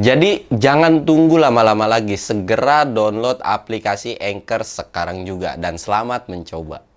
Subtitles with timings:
[0.00, 6.89] Jadi jangan tunggu lama-lama lagi, segera download aplikasi Anchor sekarang juga dan selamat mencoba.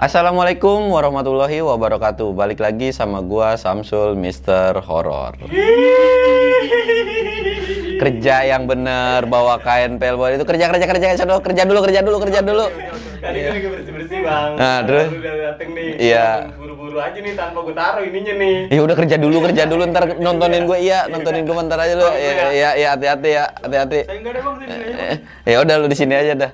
[0.00, 2.32] Assalamualaikum warahmatullahi wabarakatuh.
[2.32, 5.36] Balik lagi sama gua Samsul Mister Horror.
[8.02, 12.00] kerja yang bener bawa kain pelbon itu kerja kerja kerja kerja dulu kerja dulu kerja
[12.00, 12.66] dulu kerja dulu.
[13.22, 14.50] Tadi gue lagi bersih bersih bang.
[14.58, 15.06] Nah, terus?
[15.12, 15.88] Udah dateng nih.
[16.00, 16.28] Iya.
[16.58, 18.56] Buru-buru aja nih tanpa gue taruh ininya nih.
[18.74, 22.08] Ya udah kerja dulu kerja dulu ntar nontonin gue iya nontonin gue bentar aja lu.
[22.16, 24.00] Ya ya ya hati-hati ya hati-hati.
[24.08, 24.86] Saya enggak ada bang sini aja.
[24.90, 25.18] Bang.
[25.46, 26.50] Ya udah lu di sini aja dah.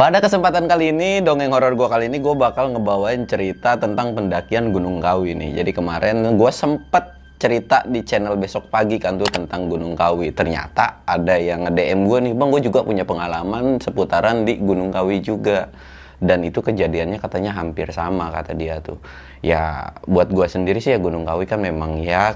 [0.00, 4.72] Pada kesempatan kali ini, dongeng horor gua kali ini gue bakal ngebawain cerita tentang pendakian
[4.72, 5.60] Gunung Kawi nih.
[5.60, 10.32] Jadi kemarin gue sempet cerita di channel besok pagi kan tuh tentang Gunung Kawi.
[10.32, 15.20] Ternyata ada yang nge-DM gue nih, bang gue juga punya pengalaman seputaran di Gunung Kawi
[15.20, 15.68] juga.
[16.16, 18.96] Dan itu kejadiannya katanya hampir sama kata dia tuh.
[19.44, 22.32] Ya buat gue sendiri sih ya Gunung Kawi kan memang ya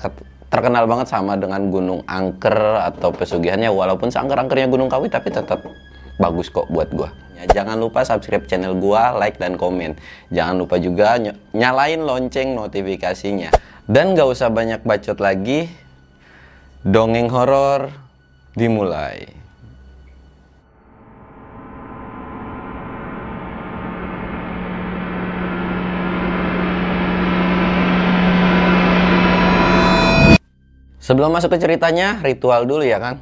[0.52, 5.64] terkenal banget sama dengan Gunung Angker atau pesugihannya walaupun seangker-angkernya Gunung Kawi tapi tetap
[6.18, 7.10] bagus kok buat gua.
[7.34, 9.98] Ya, jangan lupa subscribe channel gua, like dan komen.
[10.30, 13.50] Jangan lupa juga ny- nyalain lonceng notifikasinya.
[13.84, 15.68] Dan gak usah banyak bacot lagi.
[16.86, 17.90] Dongeng horor
[18.54, 19.28] dimulai.
[31.04, 33.20] Sebelum masuk ke ceritanya, ritual dulu ya kan?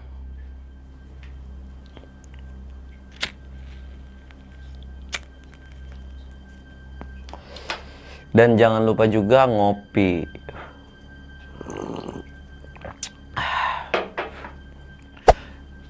[8.33, 10.25] Dan jangan lupa juga ngopi.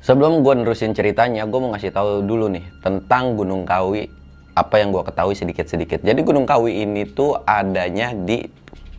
[0.02, 4.10] Sebelum gue nerusin ceritanya, gue mau ngasih tahu dulu nih tentang Gunung Kawi.
[4.58, 6.02] Apa yang gue ketahui sedikit-sedikit.
[6.02, 8.42] Jadi Gunung Kawi ini tuh adanya di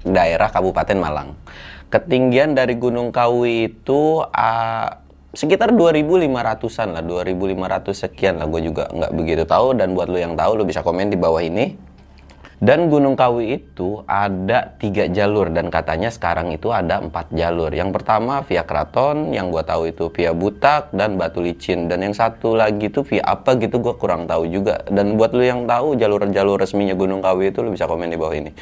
[0.07, 1.35] daerah Kabupaten Malang.
[1.91, 5.03] Ketinggian dari Gunung Kawi itu ah,
[5.35, 8.47] sekitar 2.500an lah, 2.500 sekian lah.
[8.47, 9.75] Gue juga nggak begitu tahu.
[9.75, 11.92] Dan buat lo yang tahu, lo bisa komen di bawah ini.
[12.63, 17.67] Dan Gunung Kawi itu ada tiga jalur dan katanya sekarang itu ada empat jalur.
[17.75, 21.91] Yang pertama via Keraton, yang gua tahu itu via Butak dan Batu Licin.
[21.91, 24.79] Dan yang satu lagi itu via apa gitu gua kurang tahu juga.
[24.87, 28.31] Dan buat lu yang tahu jalur-jalur resminya Gunung Kawi itu lu bisa komen di bawah
[28.31, 28.55] ini.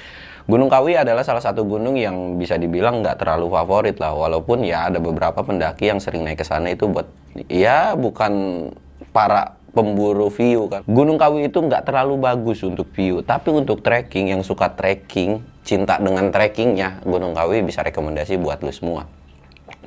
[0.50, 4.18] Gunung Kawi adalah salah satu gunung yang bisa dibilang nggak terlalu favorit lah.
[4.18, 7.06] Walaupun ya ada beberapa pendaki yang sering naik ke sana itu buat
[7.54, 8.66] ya bukan
[9.14, 10.82] para pemburu view kan.
[10.88, 15.98] Gunung Kawi itu nggak terlalu bagus untuk view, tapi untuk trekking yang suka trekking, cinta
[15.98, 19.08] dengan trekkingnya, Gunung Kawi bisa rekomendasi buat lu semua.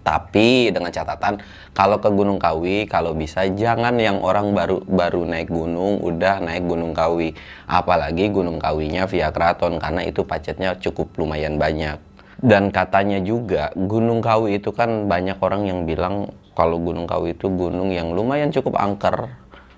[0.04, 1.40] Tapi dengan catatan
[1.72, 6.68] kalau ke Gunung Kawi kalau bisa jangan yang orang baru baru naik gunung udah naik
[6.68, 7.32] Gunung Kawi.
[7.64, 11.96] Apalagi Gunung Kawinya via keraton karena itu pacetnya cukup lumayan banyak.
[12.44, 17.48] Dan katanya juga Gunung Kawi itu kan banyak orang yang bilang kalau Gunung Kawi itu
[17.48, 19.32] gunung yang lumayan cukup angker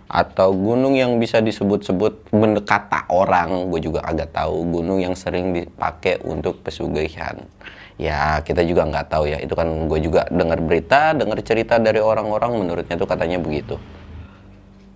[0.06, 6.22] atau gunung yang bisa disebut-sebut mendekata orang gue juga agak tahu gunung yang sering dipakai
[6.22, 7.34] untuk pesugihan
[7.98, 11.98] ya kita juga nggak tahu ya itu kan gue juga dengar berita dengar cerita dari
[11.98, 13.74] orang-orang menurutnya tuh katanya begitu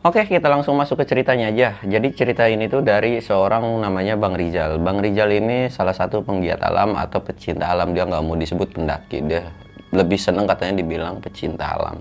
[0.01, 1.77] Oke, kita langsung masuk ke ceritanya aja.
[1.85, 4.81] Jadi cerita ini tuh dari seorang namanya Bang Rizal.
[4.81, 7.93] Bang Rizal ini salah satu penggiat alam atau pecinta alam.
[7.93, 9.21] Dia nggak mau disebut pendaki.
[9.29, 9.53] Dia
[9.93, 12.01] lebih seneng katanya dibilang pecinta alam.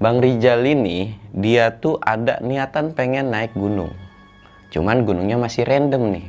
[0.00, 3.92] Bang Rizal ini dia tuh ada niatan pengen naik gunung.
[4.72, 6.26] Cuman gunungnya masih random nih.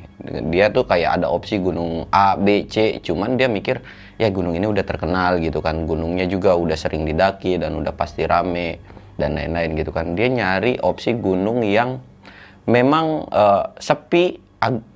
[0.51, 2.99] Dia tuh kayak ada opsi gunung A, B, C.
[2.99, 3.79] Cuman dia mikir
[4.19, 5.87] ya gunung ini udah terkenal gitu kan.
[5.87, 8.83] Gunungnya juga udah sering didaki dan udah pasti rame
[9.15, 10.19] dan lain-lain gitu kan.
[10.19, 12.03] Dia nyari opsi gunung yang
[12.67, 14.35] memang eh, sepi,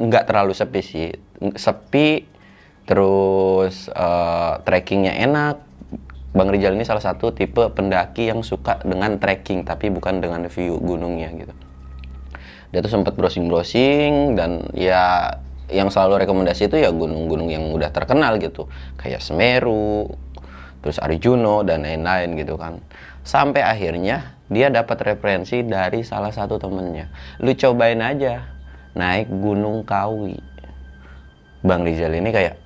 [0.03, 1.15] nggak terlalu sepi sih.
[1.55, 2.27] Sepi,
[2.83, 5.64] terus eh, trekkingnya enak,
[6.35, 10.83] Bang Rizal ini salah satu tipe pendaki yang suka dengan trekking tapi bukan dengan view
[10.83, 11.55] gunungnya gitu.
[12.75, 15.31] Dia tuh sempat browsing-browsing dan ya
[15.71, 18.67] yang selalu rekomendasi itu ya gunung-gunung yang udah terkenal gitu.
[18.99, 20.11] Kayak Semeru,
[20.83, 22.83] terus Arjuno dan lain-lain gitu kan.
[23.23, 27.15] Sampai akhirnya dia dapat referensi dari salah satu temennya.
[27.39, 28.43] Lu cobain aja
[28.91, 30.35] naik Gunung Kawi.
[31.63, 32.59] Bang Rizal ini kayak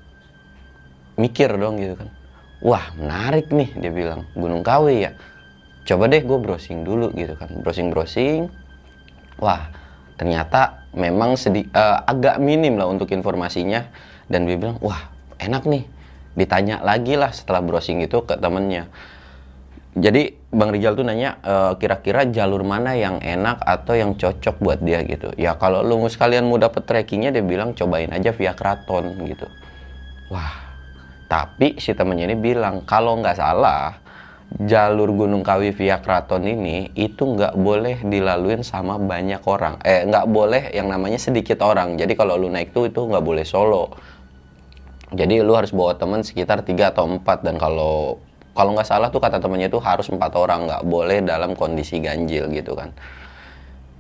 [1.22, 2.19] mikir dong gitu kan
[2.60, 5.12] wah menarik nih dia bilang Gunung Kawi ya.
[5.88, 7.50] Coba deh gue browsing dulu gitu kan.
[7.64, 8.52] Browsing browsing
[9.40, 9.72] wah
[10.20, 13.88] ternyata memang sedi eh, agak minim lah untuk informasinya.
[14.30, 15.10] Dan dia bilang wah
[15.42, 15.84] enak nih
[16.38, 18.86] ditanya lagi lah setelah browsing itu ke temennya.
[19.98, 24.80] Jadi Bang Rijal tuh nanya "Eh, kira-kira jalur mana yang enak atau yang cocok buat
[24.86, 25.34] dia gitu.
[25.34, 29.50] Ya kalau lu sekalian mau dapet trackingnya dia bilang cobain aja via Kraton gitu.
[30.30, 30.69] Wah
[31.30, 33.94] tapi si temennya ini bilang kalau nggak salah
[34.50, 39.78] jalur Gunung Kawi via Kraton ini itu nggak boleh dilaluin sama banyak orang.
[39.86, 42.02] Eh nggak boleh yang namanya sedikit orang.
[42.02, 43.94] Jadi kalau lu naik tuh itu nggak boleh solo.
[45.14, 48.18] Jadi lu harus bawa temen sekitar 3 atau 4 dan kalau
[48.58, 50.66] kalau nggak salah tuh kata temennya itu harus empat orang.
[50.66, 52.90] Nggak boleh dalam kondisi ganjil gitu kan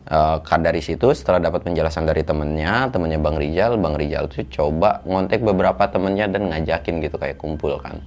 [0.09, 5.05] Kan dari situ setelah dapat penjelasan dari temennya temennya Bang Rijal Bang Rijal tuh coba
[5.05, 8.01] ngontek beberapa temennya dan ngajakin gitu kayak kumpul kan.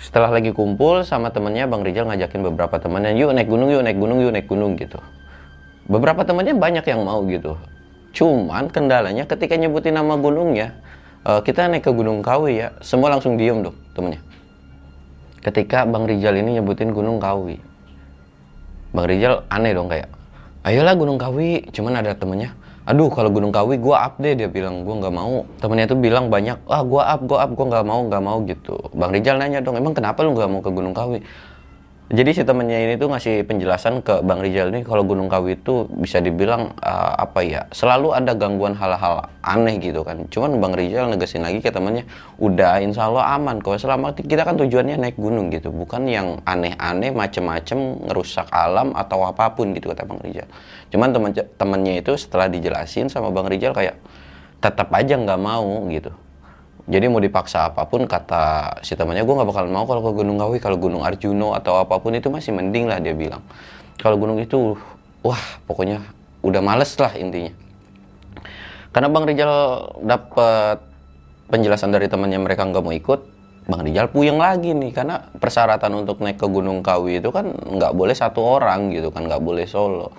[0.00, 4.00] Setelah lagi kumpul sama temennya Bang Rijal ngajakin beberapa temennya yuk naik gunung yuk naik
[4.00, 4.96] gunung yuk naik gunung gitu.
[5.84, 7.60] Beberapa temennya banyak yang mau gitu.
[8.16, 10.80] Cuman kendalanya ketika nyebutin nama gunungnya
[11.28, 14.24] eh, kita naik ke Gunung Kawi ya semua langsung diem dong temennya.
[15.44, 17.60] Ketika Bang Rijal ini nyebutin Gunung Kawi
[18.96, 20.15] Bang Rijal aneh dong kayak
[20.66, 22.50] ayolah Gunung Kawi cuman ada temennya.
[22.86, 24.82] Aduh kalau Gunung Kawi gua up deh dia bilang.
[24.82, 25.46] Gua nggak mau.
[25.62, 28.74] Temennya tuh bilang banyak ah gua up gua up gua nggak mau nggak mau gitu.
[28.94, 31.22] Bang Rijal nanya dong emang kenapa lu nggak mau ke Gunung Kawi
[32.06, 35.90] jadi si temennya ini tuh ngasih penjelasan ke Bang Rijal nih kalau Gunung Kawi itu
[35.90, 40.22] bisa dibilang eh, apa ya selalu ada gangguan hal-hal aneh gitu kan.
[40.30, 42.06] Cuman Bang Rijal negesin lagi ke temennya
[42.38, 43.82] udah insya Allah aman kok.
[43.82, 45.74] Selama kita kan tujuannya naik gunung gitu.
[45.74, 50.46] Bukan yang aneh-aneh macem-macem ngerusak alam atau apa pun gitu kata Bang Rijal.
[50.94, 53.98] Cuman temen temennya itu setelah dijelasin sama Bang Rijal kayak
[54.62, 56.14] tetap aja nggak mau gitu
[56.86, 60.38] jadi mau dipaksa apa pun kata si temannya gue nggak bakal mau kalau ke Gunung
[60.38, 63.42] Kawi kalau Gunung Arjuno atau apa pun itu masih mending lah dia bilang.
[63.98, 64.78] Kalau gunung itu
[65.26, 65.98] wah pokoknya
[66.46, 67.50] udah males lah intinya.
[68.94, 69.52] Karena Bang Rijal
[69.98, 70.78] dapat
[71.50, 73.20] penjelasan dari temannya mereka nggak mau ikut
[73.66, 74.94] Bang Rijal puyeng lagi nih.
[74.94, 79.26] Karena persyaratan untuk naik ke Gunung Kawi itu kan nggak boleh satu orang gitu kan
[79.26, 80.14] nggak boleh solo.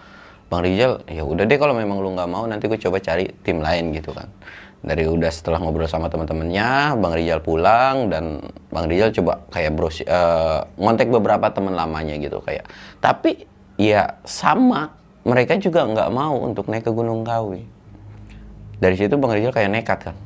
[0.51, 3.63] Bang Rijal ya udah deh kalau memang lu nggak mau nanti gue coba cari tim
[3.63, 4.27] lain gitu kan
[4.87, 8.39] dari udah setelah ngobrol sama teman-temannya Bang Rijal pulang dan
[8.71, 12.65] Bang Rijal coba kayak bros eh, ngontek beberapa teman lamanya gitu kayak.
[13.03, 13.43] Tapi
[13.75, 14.95] ya sama
[15.27, 17.67] mereka juga nggak mau untuk naik ke Gunung Kawi
[18.79, 20.17] dari situ Bang Rijal kayak nekat kan.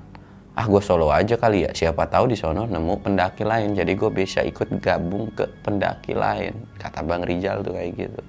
[0.52, 1.72] Ah gue solo aja kali ya.
[1.72, 3.72] Siapa tahu di sono nemu pendaki lain.
[3.72, 6.54] Jadi gue bisa ikut gabung ke pendaki lain.
[6.76, 8.22] Kata Bang Rijal tuh kayak gitu.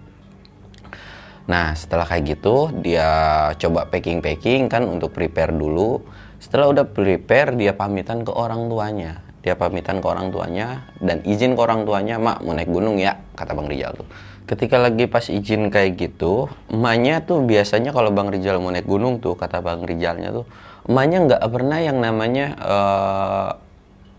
[1.50, 3.10] Nah, setelah kayak gitu, dia
[3.58, 5.98] coba packing-packing kan untuk prepare dulu.
[6.42, 9.22] Setelah udah prepare, dia pamitan ke orang tuanya.
[9.46, 13.14] Dia pamitan ke orang tuanya dan izin ke orang tuanya, "Mak, mau naik gunung ya?"
[13.38, 14.06] kata Bang Rijal tuh.
[14.50, 19.22] Ketika lagi pas izin kayak gitu, emaknya tuh biasanya kalau Bang Rijal mau naik gunung
[19.22, 20.42] tuh, kata Bang Rijalnya tuh,
[20.90, 23.50] emaknya nggak pernah yang namanya eh,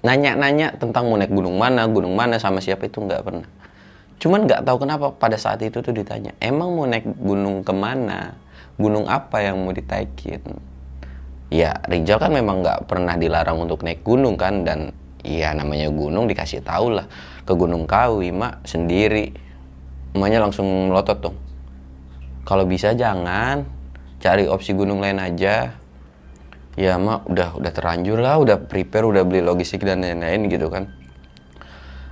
[0.08, 3.48] nanya-nanya tentang mau naik gunung mana, gunung mana sama siapa itu nggak pernah.
[4.24, 8.40] Cuman nggak tahu kenapa pada saat itu tuh ditanya, emang mau naik gunung ke mana?
[8.80, 10.73] Gunung apa yang mau ditaikin?
[11.54, 14.90] Ya, Rijal kan memang nggak pernah dilarang untuk naik gunung kan dan
[15.22, 17.06] ya namanya gunung dikasih tahu lah
[17.46, 19.30] ke Gunung Kawi mak sendiri.
[20.18, 21.38] Emaknya langsung melotot dong.
[22.42, 23.70] Kalau bisa jangan
[24.18, 25.78] cari opsi gunung lain aja.
[26.74, 30.90] Ya mak udah udah terlanjur lah, udah prepare, udah beli logistik dan lain-lain gitu kan.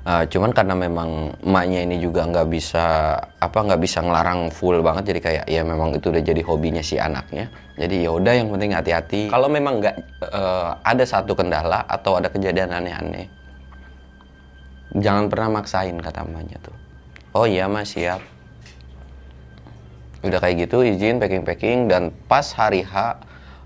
[0.02, 5.14] Uh, cuman karena memang emaknya ini juga nggak bisa apa nggak bisa ngelarang full banget
[5.14, 7.54] jadi kayak ya memang itu udah jadi hobinya si anaknya.
[7.78, 9.22] Jadi ya udah yang penting hati-hati.
[9.30, 13.42] Kalau memang nggak uh, ada satu kendala atau ada kejadian aneh-aneh
[14.98, 16.76] jangan pernah maksain kata emaknya tuh.
[17.32, 18.20] Oh iya mas siap.
[20.22, 23.18] Udah kayak gitu izin packing-packing dan pas hari H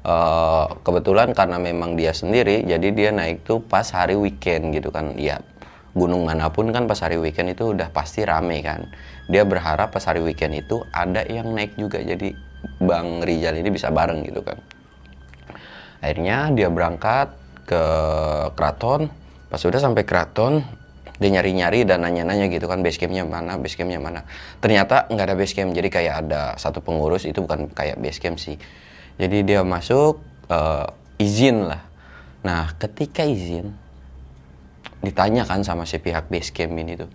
[0.06, 5.18] uh, kebetulan karena memang dia sendiri jadi dia naik tuh pas hari weekend gitu kan
[5.20, 5.42] ya
[5.96, 8.92] gunung mana pun kan pas hari weekend itu udah pasti rame kan.
[9.32, 12.04] Dia berharap pas hari weekend itu ada yang naik juga.
[12.04, 12.36] Jadi
[12.84, 14.60] Bang Rijal ini bisa bareng gitu kan.
[16.04, 17.32] Akhirnya dia berangkat
[17.64, 17.84] ke
[18.60, 19.08] keraton.
[19.48, 20.68] Pas udah sampai keraton
[21.16, 24.28] dia nyari-nyari dan nanya-nanya gitu kan base campnya mana base campnya mana.
[24.60, 25.72] Ternyata nggak ada base camp.
[25.72, 28.60] Jadi kayak ada satu pengurus itu bukan kayak base camp sih.
[29.16, 30.20] Jadi dia masuk
[30.52, 30.92] eh,
[31.24, 31.88] izin lah.
[32.44, 33.85] Nah ketika izin
[35.06, 37.10] ditanyakan sama si pihak base camp ini tuh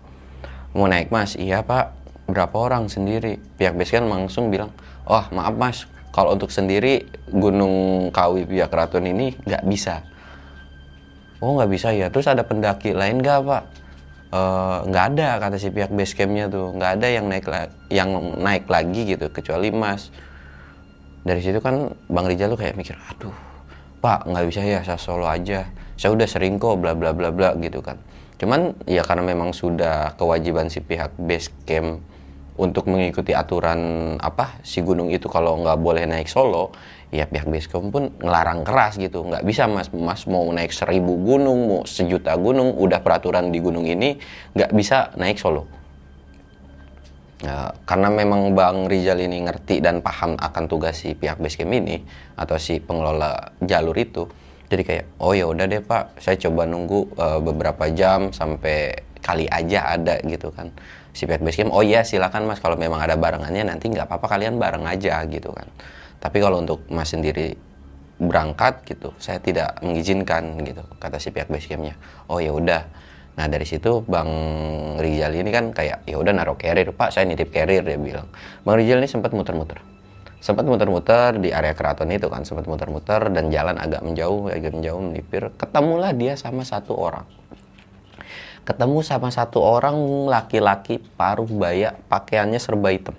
[0.74, 1.34] mau naik mas?
[1.34, 1.98] Iya pak.
[2.30, 3.42] Berapa orang sendiri?
[3.58, 4.70] Pihak base camp langsung bilang
[5.06, 5.78] wah maaf mas.
[6.10, 10.02] Kalau untuk sendiri gunung kawi pihak keraton ini nggak bisa.
[11.42, 12.06] Oh nggak bisa ya?
[12.10, 13.62] Terus ada pendaki lain nggak pak?
[14.30, 16.74] "Eh, nggak ada kata si pihak base campnya tuh.
[16.74, 17.46] Nggak ada yang naik
[17.90, 20.14] yang naik lagi gitu kecuali mas.
[21.26, 23.34] Dari situ kan bang Rizal tuh kayak mikir aduh
[24.00, 24.80] pak nggak bisa ya?
[24.86, 25.66] Saya solo aja
[26.00, 28.00] saya udah sering kok bla bla bla bla gitu kan.
[28.40, 32.00] Cuman ya karena memang sudah kewajiban si pihak base camp
[32.56, 36.72] untuk mengikuti aturan apa si gunung itu kalau nggak boleh naik solo
[37.12, 39.28] ya pihak base camp pun ngelarang keras gitu.
[39.28, 39.92] Nggak bisa mas.
[39.92, 44.16] Mas mau naik seribu gunung mau sejuta gunung udah peraturan di gunung ini
[44.56, 45.68] nggak bisa naik solo.
[47.40, 52.04] Ya, karena memang Bang Rizal ini ngerti dan paham akan tugas si pihak basecamp ini
[52.36, 54.28] atau si pengelola jalur itu,
[54.70, 59.50] jadi kayak oh ya udah deh Pak, saya coba nunggu eh, beberapa jam sampai kali
[59.50, 60.70] aja ada gitu kan.
[61.10, 64.62] Si pihak basecamp, oh iya silakan Mas kalau memang ada barengannya nanti nggak apa-apa kalian
[64.62, 65.66] bareng aja gitu kan.
[66.22, 67.58] Tapi kalau untuk Mas sendiri
[68.20, 71.98] berangkat gitu, saya tidak mengizinkan gitu kata si pihak basecampnya.
[72.30, 72.86] Oh ya udah.
[73.34, 74.30] Nah dari situ Bang
[75.02, 78.30] Rizal ini kan kayak ya udah naruh carrier Pak, saya nitip carrier dia bilang.
[78.62, 79.82] Bang Rizal ini sempat muter-muter,
[80.40, 85.00] sempat muter-muter di area keraton itu kan, sempat muter-muter dan jalan agak menjauh, agak menjauh
[85.00, 85.52] menipir.
[85.54, 87.28] Ketemulah dia sama satu orang.
[88.64, 89.96] Ketemu sama satu orang
[90.28, 93.16] laki-laki paruh baya, pakaiannya serba hitam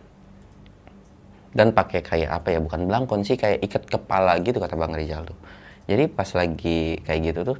[1.51, 5.27] dan pakai kayak apa ya bukan belangkon sih kayak ikat kepala gitu kata bang Rizal
[5.27, 5.37] tuh
[5.87, 7.57] jadi pas lagi kayak gitu tuh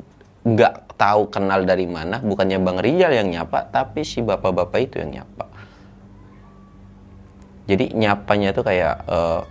[0.47, 5.21] nggak tahu kenal dari mana bukannya bang Rizal yang nyapa tapi si bapak-bapak itu yang
[5.21, 5.50] nyapa
[7.71, 9.41] jadi nyapanya tuh kayak eh,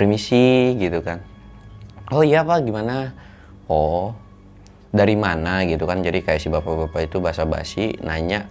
[0.00, 1.20] permisi gitu kan.
[2.08, 3.12] Oh iya pak gimana?
[3.68, 4.16] Oh
[4.88, 6.00] dari mana gitu kan.
[6.00, 8.48] Jadi kayak si bapak-bapak itu basa-basi nanya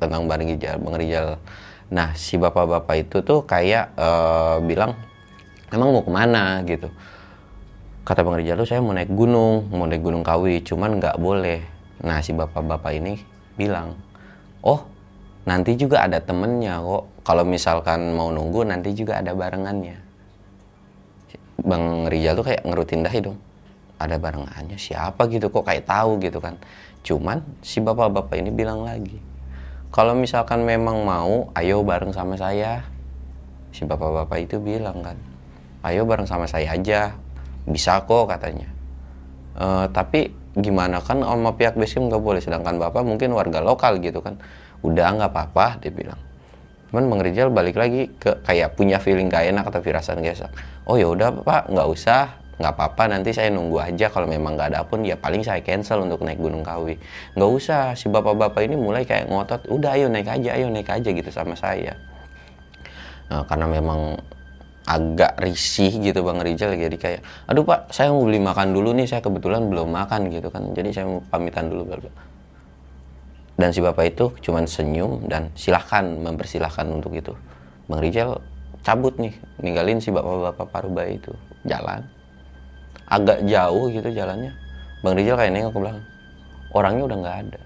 [0.00, 1.42] tentang Bang Rizal
[1.88, 4.96] nah si bapak-bapak itu tuh kayak eh, bilang
[5.68, 6.64] emang mau ke mana?
[6.64, 6.88] gitu.
[8.08, 11.60] Kata Bang Rizal tuh saya mau naik gunung mau naik gunung Kawi cuman nggak boleh.
[12.00, 13.20] Nah si bapak-bapak ini
[13.60, 13.92] bilang
[14.64, 14.88] oh
[15.44, 20.00] nanti juga ada temennya kok kalau misalkan mau nunggu nanti juga ada barengannya.
[21.60, 23.36] Bang Rizal tuh kayak ngerutin dahi dong.
[24.00, 26.56] Ada barengannya siapa gitu kok kayak tahu gitu kan.
[27.04, 29.20] Cuman si bapak-bapak ini bilang lagi
[29.92, 32.80] kalau misalkan memang mau ayo bareng sama saya.
[33.76, 35.20] Si bapak-bapak itu bilang kan
[35.84, 37.12] ayo bareng sama saya aja
[37.68, 38.72] bisa kok katanya.
[39.60, 44.24] "Eh, tapi gimana kan sama pihak basecamp nggak boleh sedangkan bapak mungkin warga lokal gitu
[44.24, 44.40] kan.
[44.80, 46.27] Udah nggak apa-apa dia bilang
[46.88, 50.50] cuman Bang Rizal balik lagi ke kayak punya feeling gak enak atau firasat gak enak.
[50.88, 54.10] Oh ya udah pak nggak usah nggak apa-apa nanti saya nunggu aja.
[54.10, 56.98] Kalau memang nggak ada pun ya paling saya cancel untuk naik Gunung Kawi.
[57.36, 61.08] Nggak usah si bapak-bapak ini mulai kayak ngotot udah ayo naik aja ayo naik aja
[61.12, 61.94] gitu sama saya.
[63.28, 64.16] Nah, karena memang
[64.88, 69.04] agak risih gitu Bang Rizal jadi kayak aduh Pak saya mau beli makan dulu nih
[69.04, 70.72] saya kebetulan belum makan gitu kan.
[70.72, 71.98] Jadi saya mau pamitan dulu bla.
[73.58, 77.34] Dan si bapak itu cuman senyum dan silahkan mempersilahkan untuk itu.
[77.90, 78.38] Bang Rizal
[78.86, 81.34] cabut nih ninggalin si bapak-bapak parubaya itu.
[81.66, 82.06] Jalan.
[83.10, 84.54] Agak jauh gitu jalannya.
[85.02, 86.06] Bang Rizal kayak nengok ke belakang.
[86.70, 87.60] Orangnya udah nggak ada.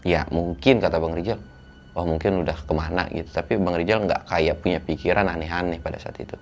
[0.00, 1.38] Ya mungkin kata Bang Rizal
[1.92, 3.28] oh mungkin udah ke mana gitu.
[3.36, 6.40] Tapi Bang Rizal nggak kayak punya pikiran aneh-aneh pada saat itu.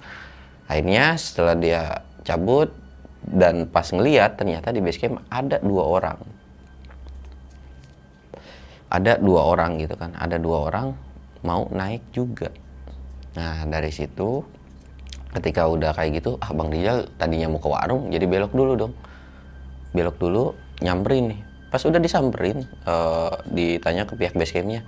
[0.70, 2.70] Akhirnya setelah dia cabut
[3.18, 6.38] dan pas ngeliat ternyata di base camp ada dua orang
[8.88, 10.16] ada dua orang gitu kan.
[10.16, 10.96] Ada dua orang
[11.44, 12.48] mau naik juga.
[13.36, 14.42] Nah dari situ
[15.28, 18.92] ketika udah kayak gitu ah Bang Rizal tadinya mau ke warung jadi belok dulu dong.
[19.92, 20.44] Belok dulu
[20.80, 21.40] nyamperin nih.
[21.68, 24.80] Pas udah disamperin eh, ditanya ke pihak base campnya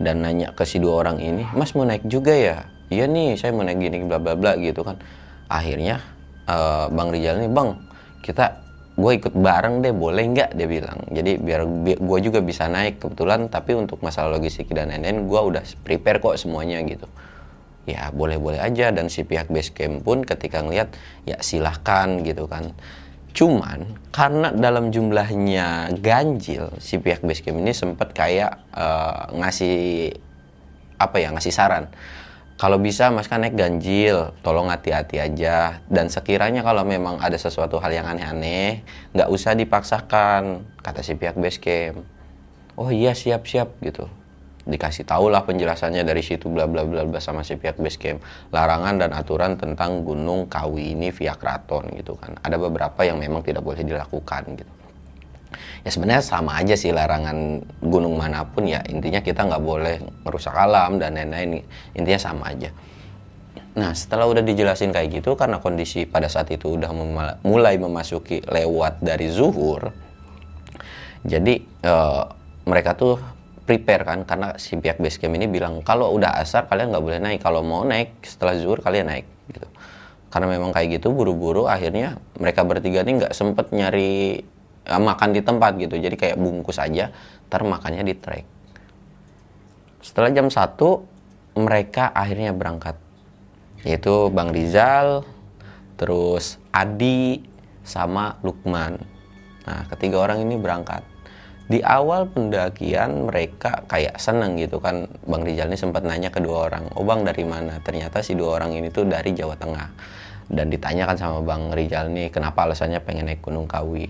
[0.00, 2.64] dan nanya ke si dua orang ini mas mau naik juga ya?
[2.90, 4.96] Iya nih saya mau naik gini bla bla bla gitu kan.
[5.50, 5.98] Akhirnya
[6.46, 7.68] eh, bang Rizal nih bang
[8.22, 8.69] kita
[9.00, 10.50] gue ikut bareng deh boleh nggak?
[10.54, 11.00] Dia bilang.
[11.08, 11.64] Jadi biar
[11.96, 16.36] gue juga bisa naik kebetulan tapi untuk masalah logistik dan lain-lain gue udah prepare kok
[16.36, 17.08] semuanya gitu.
[17.88, 18.92] Ya boleh-boleh aja.
[18.92, 20.92] Dan si pihak base camp pun ketika ngeliat
[21.24, 22.76] ya silahkan gitu kan.
[23.32, 29.78] Cuman karena dalam jumlahnya ganjil si pihak base camp ini sempat kayak eh, ngasih
[31.00, 31.88] apa ya ngasih saran
[32.60, 34.36] kalau bisa mas kan naik ganjil.
[34.44, 35.80] Tolong hati-hati aja.
[35.88, 38.84] Dan sekiranya kalau memang ada sesuatu hal yang aneh-aneh
[39.16, 42.04] nggak usah dipaksakan kata si pihak base camp.
[42.76, 44.04] Oh iya siap-siap gitu.
[44.68, 48.20] Dikasih tahu lah penjelasannya dari situ bla bla bla bla sama si pihak base camp.
[48.52, 52.36] Larangan dan aturan tentang gunung kawi ini via keraton gitu kan.
[52.44, 54.79] Ada beberapa yang memang tidak boleh dilakukan gitu
[55.80, 60.52] ya sebenarnya sama aja sih larangan gunung mana pun ya intinya kita nggak boleh merusak
[60.52, 61.64] alam dan lain-lain
[61.96, 62.68] intinya sama aja.
[63.70, 66.90] Nah setelah udah dijelasin kayak gitu karena kondisi pada saat itu udah
[67.46, 69.94] mulai memasuki lewat dari zuhur
[71.20, 72.22] Jadi eh,
[72.66, 73.20] mereka tuh
[73.68, 77.20] prepare kan karena si pihak base camp ini bilang kalau udah asar kalian nggak boleh
[77.22, 77.40] naik.
[77.44, 79.68] Kalau mau naik setelah zuhur kalian naik gitu.
[80.30, 84.42] Karena memang kayak gitu buru-buru akhirnya mereka bertiga nih nggak sempet nyari
[84.98, 85.94] makan di tempat gitu.
[85.94, 87.14] Jadi kayak bungkus aja
[87.46, 88.46] ntar makannya di trek
[90.00, 92.96] setelah jam 1 mereka akhirnya berangkat.
[93.84, 95.24] Yaitu Bang Rizal
[95.96, 97.44] terus Adi
[97.84, 98.96] sama Lukman.
[99.68, 101.04] Nah ketiga orang ini berangkat.
[101.70, 105.06] Di awal pendakian mereka kayak seneng gitu kan.
[105.24, 107.76] Bang Rizal ini sempat nanya ke dua orang oh Bang dari mana?
[107.84, 109.88] Ternyata si dua orang ini tuh dari Jawa Tengah.
[110.50, 114.08] Dan ditanyakan sama Bang Rizal nih kenapa alasannya pengen naik Gunung Kawi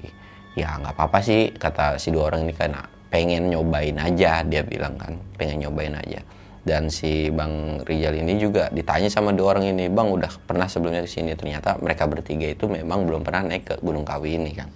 [0.58, 4.94] ya nggak apa-apa sih kata si dua orang ini karena pengen nyobain aja dia bilang
[4.96, 6.22] kan pengen nyobain aja.
[6.60, 11.00] Dan si Bang Rizal ini juga ditanya sama dua orang ini Bang udah pernah sebelumnya
[11.02, 11.32] ke sini?
[11.32, 14.68] Ternyata mereka bertiga itu memang belum pernah naik ke Gunung Kawi ini kan.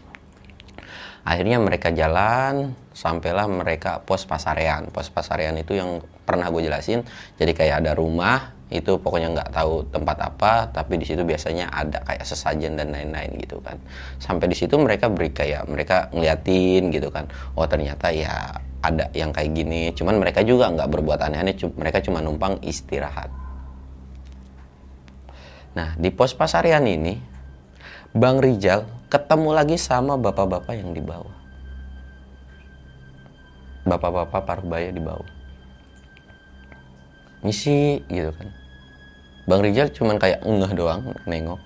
[1.28, 4.88] Akhirnya mereka jalan sampailah mereka pos pasarean.
[4.88, 7.04] Pos pasarean itu yang pernah gue jelasin
[7.36, 12.02] jadi kayak ada rumah itu pokoknya nggak tahu tempat apa tapi di situ biasanya ada
[12.02, 13.78] kayak sesajen dan lain-lain gitu kan
[14.18, 19.30] sampai di situ mereka beri kayak mereka ngeliatin gitu kan oh ternyata ya ada yang
[19.30, 23.30] kayak gini cuman mereka juga nggak berbuat aneh-aneh mereka cuma numpang istirahat
[25.74, 27.34] nah di pos pasarean ini
[28.14, 31.34] Bang Rijal ketemu lagi sama bapak-bapak yang di bawah.
[33.82, 35.26] Bapak-bapak Parubaya di bawah.
[37.42, 38.54] Misi gitu kan.
[39.44, 41.60] Bang Rijal cuman kayak ngeh doang nengok.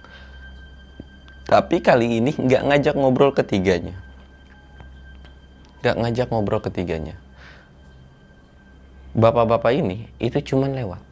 [1.48, 3.96] Tapi kali ini nggak ngajak ngobrol ketiganya.
[5.80, 7.16] Nggak ngajak ngobrol ketiganya.
[9.16, 11.02] Bapak-bapak ini itu cuman lewat.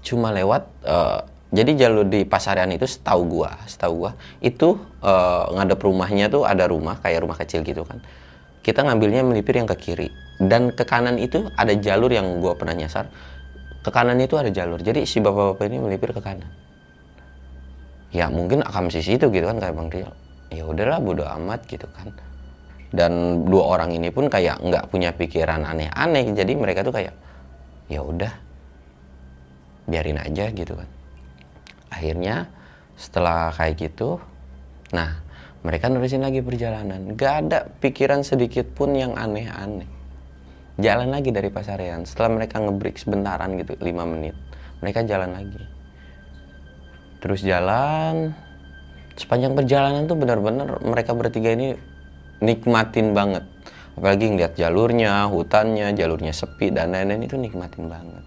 [0.00, 1.20] Cuma lewat uh,
[1.54, 4.74] jadi jalur di Pasarian itu setahu gua, setahu gua itu
[5.04, 8.02] uh, ngadep rumahnya tuh ada rumah kayak rumah kecil gitu kan.
[8.64, 10.08] Kita ngambilnya melipir yang ke kiri
[10.40, 13.06] dan ke kanan itu ada jalur yang gua pernah nyasar.
[13.84, 14.80] Ke kanan itu ada jalur.
[14.80, 16.48] Jadi si bapak-bapak ini melipir ke kanan.
[18.14, 20.08] Ya mungkin akan sisi itu gitu kan kayak Bang Rio.
[20.48, 22.08] Ya udahlah bodo amat gitu kan.
[22.94, 26.32] Dan dua orang ini pun kayak nggak punya pikiran aneh-aneh.
[26.32, 27.12] Jadi mereka tuh kayak
[27.92, 28.32] ya udah
[29.84, 30.88] biarin aja gitu kan
[31.92, 32.48] akhirnya
[32.96, 34.18] setelah kayak gitu
[34.90, 35.20] nah
[35.64, 39.88] mereka nulisin lagi perjalanan gak ada pikiran sedikit pun yang aneh-aneh
[40.80, 44.34] jalan lagi dari Pasarian setelah mereka ngebreak sebentaran gitu 5 menit
[44.84, 45.64] mereka jalan lagi.
[47.24, 48.36] Terus jalan.
[49.16, 51.72] Sepanjang perjalanan tuh benar-benar mereka bertiga ini
[52.44, 53.48] nikmatin banget.
[53.96, 58.24] Apalagi ngeliat jalurnya hutannya jalurnya sepi dan lain-lain itu nikmatin banget.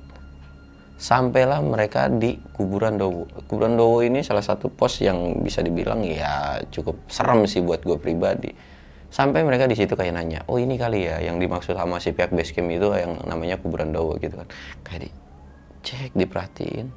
[0.98, 3.30] Sampailah mereka di kuburan Dowo.
[3.46, 8.02] Kuburan Dowo ini salah satu pos yang bisa dibilang ya cukup serem sih buat gue
[8.02, 8.50] pribadi.
[9.08, 12.36] Sampai mereka di situ kayak nanya, oh ini kali ya yang dimaksud sama si pihak
[12.36, 14.48] base camp itu yang namanya kuburan Dowo gitu kan.
[14.84, 15.10] Kayak di
[15.88, 16.88] cek diperhatiin.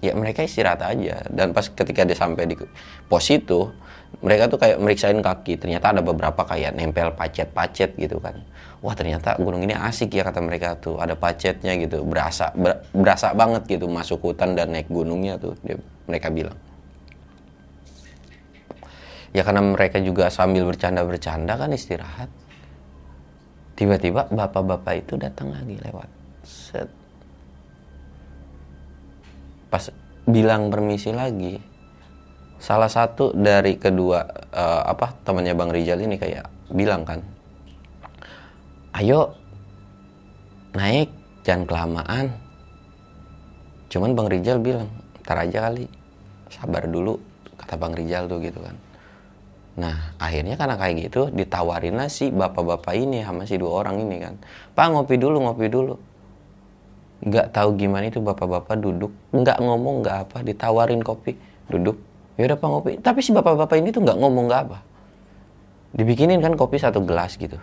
[0.00, 1.26] Ya mereka istirahat aja.
[1.28, 2.56] Dan pas ketika dia sampai di
[3.10, 3.68] pos itu
[4.24, 5.60] mereka tuh kayak meriksain kaki.
[5.60, 8.40] Ternyata ada beberapa kayak nempel pacet-pacet gitu kan.
[8.80, 10.96] Wah ternyata gunung ini asik ya kata mereka tuh.
[11.02, 12.00] Ada pacetnya gitu.
[12.06, 13.90] Berasa ber, berasa banget gitu.
[13.90, 15.76] Masuk hutan dan naik gunungnya tuh dia,
[16.08, 16.56] mereka bilang
[19.30, 22.30] ya karena mereka juga sambil bercanda-bercanda kan istirahat.
[23.78, 26.10] Tiba-tiba bapak-bapak itu datang lagi lewat.
[26.44, 26.88] Set.
[29.72, 29.88] Pas
[30.28, 31.56] bilang permisi lagi
[32.60, 34.20] salah satu dari kedua
[34.52, 37.24] uh, apa temannya bang Rizal ini kayak bilang kan
[39.00, 39.32] ayo
[40.74, 41.10] naik
[41.42, 42.26] jangan kelamaan.
[43.90, 44.86] Cuman Bang Rijal bilang
[45.26, 45.90] ntar aja kali
[46.46, 47.18] sabar dulu
[47.58, 48.74] kata Bang Rijal tuh gitu kan
[49.80, 54.20] nah akhirnya karena kayak gitu ditawarin lah si bapak-bapak ini sama si dua orang ini
[54.20, 54.36] kan.
[54.76, 55.96] Pak ngopi dulu ngopi dulu.
[57.24, 61.40] Nggak tahu gimana itu bapak-bapak duduk nggak ngomong nggak apa ditawarin kopi
[61.72, 61.96] duduk.
[62.36, 62.90] Ya udah pak ngopi.
[63.00, 64.78] Tapi si bapak-bapak ini tuh nggak ngomong nggak apa.
[65.96, 67.56] Dibikinin kan kopi satu gelas gitu.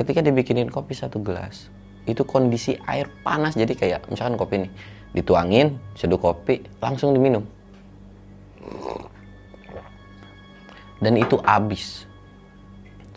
[0.00, 1.68] Ketika dibikinin kopi satu gelas
[2.08, 3.52] itu kondisi air panas.
[3.52, 4.72] Jadi kayak misalkan kopi nih
[5.12, 7.44] dituangin seduh kopi langsung diminum
[10.98, 12.08] dan itu habis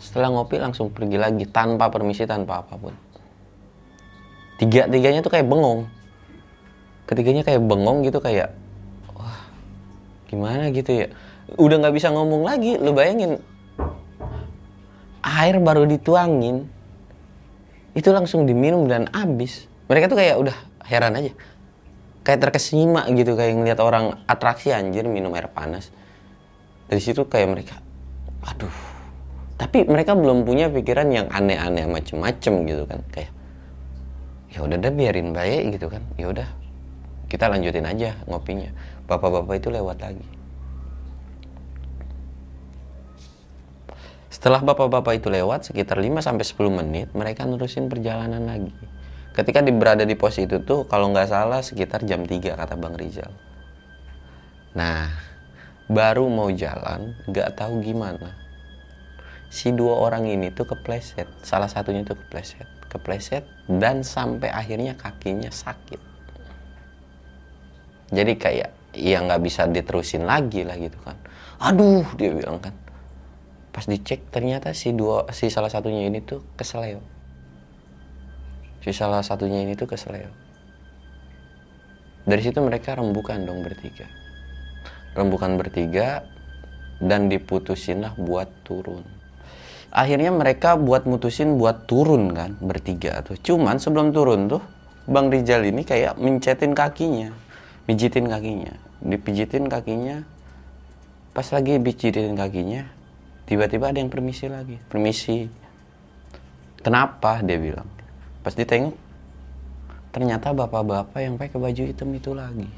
[0.02, 2.94] setelah ngopi langsung pergi lagi tanpa permisi tanpa apa pun.
[4.58, 5.86] Tiga tiganya tuh kayak bengong.
[7.06, 8.50] Ketiganya kayak bengong gitu kayak
[9.14, 9.46] wah
[10.26, 11.06] gimana gitu ya?
[11.54, 13.38] Udah nggak bisa ngomong lagi lu bayangin.
[15.22, 16.66] Air baru dituangin.
[17.94, 21.30] Itu langsung diminum dan habis mereka tuh kayak udah heran aja.
[22.26, 25.90] Kayak terkesima gitu kayak ngeliat orang atraksi anjir minum air panas
[26.92, 27.80] dari situ kayak mereka
[28.44, 28.74] aduh.
[29.56, 32.98] Tapi mereka belum punya pikiran yang aneh-aneh macem-macem gitu kan.
[33.14, 33.30] Kayak
[34.52, 36.02] ya udah deh biarin baik gitu kan.
[36.18, 36.48] Ya udah
[37.30, 38.74] kita lanjutin aja ngopinya.
[39.06, 40.26] Bapak-bapak itu lewat lagi.
[44.32, 48.74] Setelah bapak-bapak itu lewat sekitar 5 sampai 10 menit mereka nerusin perjalanan lagi.
[49.32, 52.98] Ketika di, berada di pos itu tuh kalau nggak salah sekitar jam 3 kata Bang
[52.98, 53.30] Rizal.
[54.74, 55.31] Nah
[55.92, 58.32] baru mau jalan nggak tahu gimana.
[59.52, 61.28] Si dua orang ini tuh kepleset.
[61.44, 62.64] Salah satunya tuh kepleset.
[62.88, 66.00] Kepleset dan sampai akhirnya kakinya sakit.
[68.12, 71.20] Jadi kayak ya nggak bisa diterusin lagi lah gitu kan.
[71.60, 72.72] Aduh dia bilang kan.
[73.72, 77.04] Pas dicek ternyata si dua si salah satunya ini tuh kesleo.
[78.80, 80.32] Si salah satunya ini tuh kesleo.
[82.24, 84.21] Dari situ mereka rembukan dong bertiga
[85.12, 86.24] rembukan bertiga
[87.02, 89.04] dan diputusin lah buat turun.
[89.92, 93.36] Akhirnya mereka buat mutusin buat turun kan bertiga tuh.
[93.36, 94.62] Cuman sebelum turun tuh
[95.04, 97.34] Bang Rijal ini kayak mencetin kakinya
[97.90, 98.72] mijitin kakinya.
[99.02, 100.22] Dipijitin kakinya
[101.32, 102.86] pas lagi pijitin kakinya
[103.44, 104.78] tiba-tiba ada yang permisi lagi.
[104.88, 105.50] Permisi.
[106.80, 107.42] Kenapa?
[107.42, 107.88] Dia bilang.
[108.40, 108.94] Pas ditengok
[110.12, 112.68] ternyata bapak-bapak yang pakai baju hitam itu lagi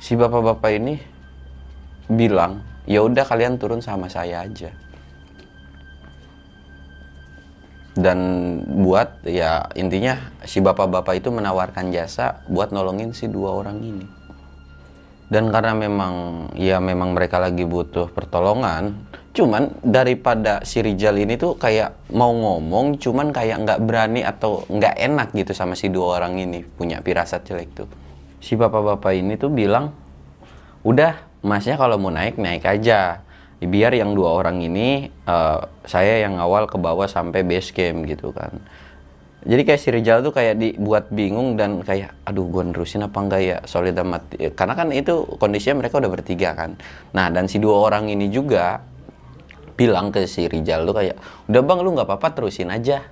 [0.00, 0.96] si bapak-bapak ini
[2.08, 4.72] bilang ya udah kalian turun sama saya aja.
[7.94, 8.18] Dan
[8.80, 14.06] buat ya intinya si bapak-bapak itu menawarkan jasa buat nolongin si dua orang ini.
[15.30, 18.96] Dan karena memang ya memang mereka lagi butuh pertolongan
[19.30, 24.94] cuman daripada si Rijal ini tuh kayak mau ngomong cuman kayak nggak berani atau nggak
[24.98, 27.86] enak gitu sama si dua orang ini punya pirasat jelek tuh
[28.40, 29.92] si bapak-bapak ini tuh bilang
[30.82, 33.24] udah masnya kalau mau naik naik aja.
[33.60, 38.32] Biar yang dua orang ini uh, saya yang awal ke bawah sampai base camp gitu
[38.32, 38.56] kan.
[39.44, 43.40] Jadi kayak si Rizal tuh kayak dibuat bingung dan kayak aduh gue nerusin apa enggak
[43.44, 43.56] ya?
[43.68, 44.32] Solid amat.
[44.56, 46.76] Karena kan itu kondisinya mereka udah bertiga kan.
[47.12, 48.80] Nah dan si dua orang ini juga
[49.76, 51.16] bilang ke si Rizal tuh kayak
[51.48, 53.04] udah bang lu nggak apa-apa terusin aja.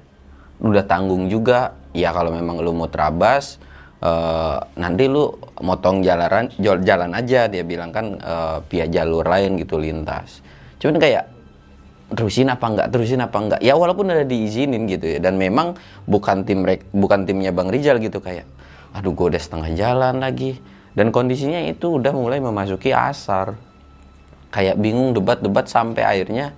[0.64, 1.76] Udah tanggung juga.
[1.92, 3.60] Ya kalau memang lu mau terabas
[4.02, 5.30] uh, nanti lu
[5.62, 10.42] motong jalanan jalan aja dia bilang kan uh, via jalur lain gitu lintas.
[10.78, 11.24] Cuman kayak
[12.14, 13.60] terusin apa enggak terusin apa enggak?
[13.60, 15.76] Ya walaupun udah diizinin gitu ya dan memang
[16.08, 18.46] bukan tim bukan timnya bang Rizal gitu kayak
[18.96, 20.58] aduh gue udah setengah jalan lagi.
[20.96, 23.54] Dan kondisinya itu udah mulai memasuki asar.
[24.48, 26.56] Kayak bingung debat-debat sampai akhirnya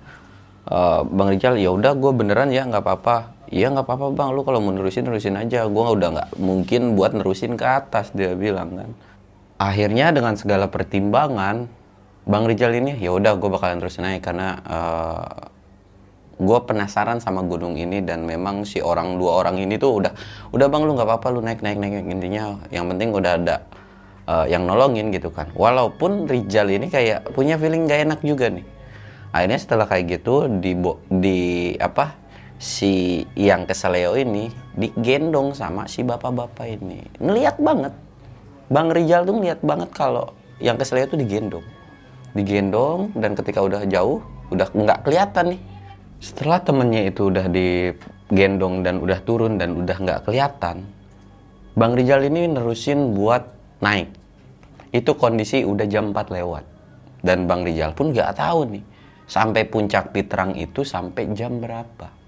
[0.71, 4.29] uh, bang Rizal ya udah gue beneran ya nggak apa-apa iya nggak apa-apa bang.
[4.31, 5.67] Lu kalau mau nerusin nerusin aja.
[5.67, 8.89] Gue udah nggak mungkin buat nerusin ke atas dia bilang kan.
[9.61, 11.69] Akhirnya dengan segala pertimbangan
[12.25, 15.45] bang Rizal ini ya udah gue bakalan terusin aja karena uh, eh,
[16.41, 20.13] gue penasaran sama gunung ini dan memang si orang dua orang ini tuh udah
[20.49, 23.55] udah bang lu nggak apa-apa lu naik naik naik intinya yang penting udah ada
[24.29, 25.49] uh, yang nolongin gitu kan.
[25.53, 28.65] Walaupun Rizal ini kayak punya feeling gak enak juga nih.
[29.31, 30.75] Akhirnya setelah kayak gitu di
[31.07, 31.39] di
[31.79, 32.20] apa
[32.61, 37.01] si yang keseleo ini digendong sama si bapak-bapak ini.
[37.17, 37.89] Ngeliat banget.
[38.69, 40.29] Bang Rizal tuh ngeliat banget kalau
[40.61, 41.65] yang keseleo tuh digendong.
[42.37, 44.21] Digendong dan ketika udah jauh,
[44.53, 45.61] udah nggak kelihatan nih.
[46.21, 50.85] Setelah temennya itu udah digendong dan udah turun dan udah nggak kelihatan,
[51.73, 53.41] Bang Rizal ini nerusin buat
[53.81, 54.13] naik.
[54.93, 56.63] Itu kondisi udah jam 4 lewat.
[57.25, 58.85] Dan Bang Rizal pun nggak tahu nih,
[59.25, 62.20] sampai puncak Pitrang itu sampai jam berapa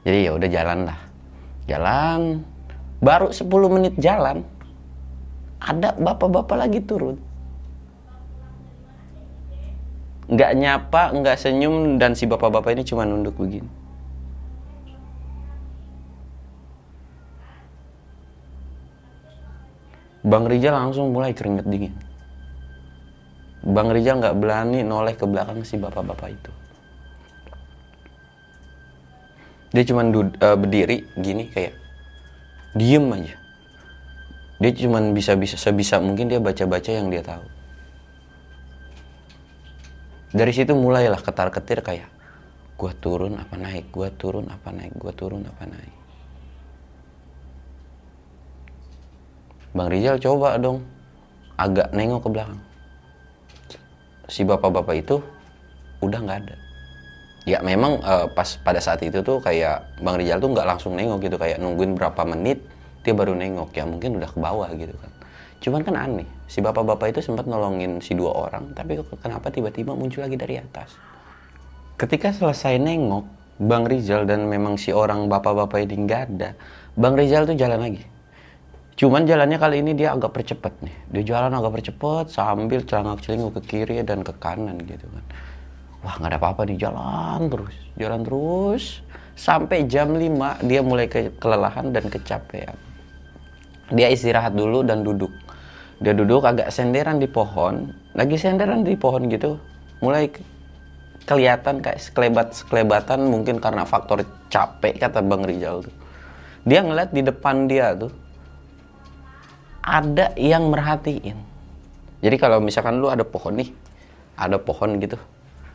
[0.00, 0.98] jadi ya udah jalan lah.
[1.68, 2.20] Jalan.
[3.00, 4.44] Baru 10 menit jalan
[5.60, 7.16] ada bapak-bapak lagi turun.
[10.30, 13.68] Nggak nyapa nggak senyum dan si bapak-bapak ini cuma nunduk begini.
[20.20, 21.96] Bang Rijal langsung mulai keringet dingin.
[23.64, 26.52] Bang Rijal nggak berani noleh ke belakang si bapak-bapak itu
[29.70, 31.74] dia cuma uh, berdiri gini kayak
[32.74, 33.36] diem aja.
[34.60, 37.46] Dia cuma bisa bisa sebisa mungkin dia baca baca yang dia tahu.
[40.30, 42.10] Dari situ mulailah ketar ketir kayak
[42.74, 43.88] gua turun apa naik?
[43.94, 44.94] Gua turun apa naik?
[44.98, 45.96] Gua turun apa naik?
[49.70, 50.82] Bang Rizal coba dong
[51.54, 52.60] agak nengok ke belakang.
[54.26, 55.22] Si bapak-bapak itu
[56.02, 56.59] udah nggak ada
[57.48, 61.24] ya memang uh, pas pada saat itu tuh kayak Bang Rizal tuh nggak langsung nengok
[61.24, 62.60] gitu kayak nungguin berapa menit
[63.00, 65.10] dia baru nengok ya mungkin udah ke bawah gitu kan
[65.60, 70.24] Cuman kan aneh, si bapak-bapak itu sempat nolongin si dua orang, tapi kenapa tiba-tiba muncul
[70.24, 70.96] lagi dari atas?
[72.00, 73.28] Ketika selesai nengok,
[73.60, 76.56] Bang Rizal dan memang si orang bapak-bapak ini nggak ada,
[76.96, 78.08] Bang Rizal tuh jalan lagi.
[78.96, 80.96] Cuman jalannya kali ini dia agak percepat nih.
[81.12, 85.24] Dia jalan agak percepat sambil celangak celinguk ke kiri dan ke kanan gitu kan.
[86.00, 88.84] Wah nggak ada apa-apa nih jalan terus, jalan terus
[89.36, 92.76] sampai jam 5 dia mulai ke kelelahan dan kecapean.
[93.92, 95.32] Dia istirahat dulu dan duduk.
[96.00, 99.60] Dia duduk agak senderan di pohon, lagi senderan di pohon gitu,
[100.00, 100.40] mulai ke-
[101.28, 105.94] kelihatan kayak sekelebat sekelebatan mungkin karena faktor capek kata Bang Rizal tuh.
[106.64, 108.12] Dia ngeliat di depan dia tuh
[109.84, 111.36] ada yang merhatiin.
[112.20, 113.72] Jadi kalau misalkan lu ada pohon nih,
[114.36, 115.16] ada pohon gitu,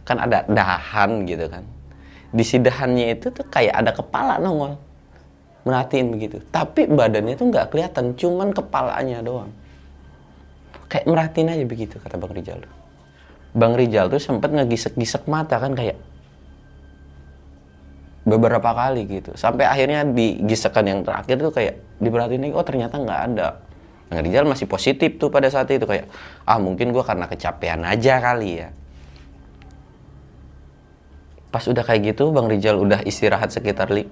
[0.06, 1.66] kan ada dahan gitu kan.
[2.30, 4.78] Di si dahannya itu tuh kayak ada kepala nongol,
[5.66, 6.40] merhatiin begitu.
[6.54, 9.52] Tapi badannya tuh nggak kelihatan, cuman kepalanya doang.
[10.86, 12.74] Kayak merhatiin aja begitu kata Bang Rizal tuh.
[13.58, 15.98] Bang Rizal tuh sempat ngegisek-gisek mata kan kayak
[18.26, 23.22] beberapa kali gitu sampai akhirnya di gisekan yang terakhir tuh kayak diperhatiin oh ternyata nggak
[23.32, 23.62] ada
[24.10, 26.10] Bang Rizal masih positif tuh pada saat itu kayak
[26.46, 28.70] ah mungkin gua karena kecapean aja kali ya
[31.56, 34.12] pas udah kayak gitu Bang Rizal udah istirahat sekitar li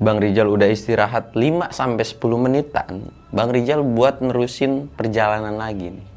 [0.00, 6.08] Bang Rizal udah istirahat 5 sampai 10 menitan Bang Rizal buat nerusin perjalanan lagi nih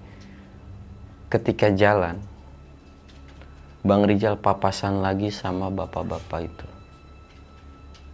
[1.27, 2.23] ketika jalan
[3.85, 6.67] Bang Rizal papasan lagi sama bapak-bapak itu.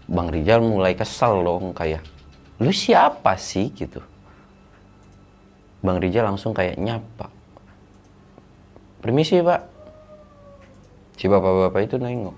[0.03, 2.03] Bang Rizal mulai kesel dong kayak,
[2.59, 4.03] lu siapa sih gitu.
[5.79, 7.31] Bang Rizal langsung kayak nyapa.
[8.99, 9.70] Permisi pak.
[11.17, 12.37] Si bapak-bapak itu nengok.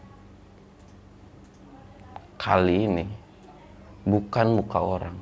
[2.39, 3.05] Kali ini
[4.03, 5.17] bukan muka orang.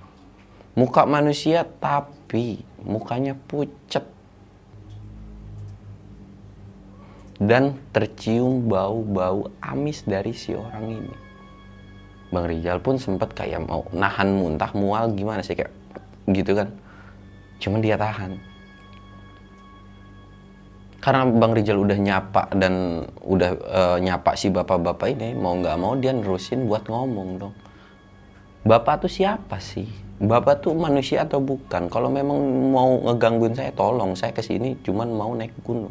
[0.74, 4.08] Muka manusia tapi mukanya pucet
[7.42, 11.16] dan tercium bau-bau amis dari si orang ini.
[12.32, 15.74] Bang Rizal pun sempat kayak mau nahan muntah mual gimana sih kayak
[16.30, 16.70] gitu kan.
[17.60, 18.51] Cuman dia tahan.
[21.02, 25.98] Karena Bang Rizal udah nyapa dan udah eh, nyapa si bapak-bapak ini mau nggak mau
[25.98, 27.56] dia nerusin buat ngomong dong.
[28.62, 29.90] Bapak tuh siapa sih?
[30.22, 31.90] Bapak tuh manusia atau bukan?
[31.90, 32.38] Kalau memang
[32.70, 35.90] mau ngegangguin saya tolong saya ke sini cuman mau naik gunung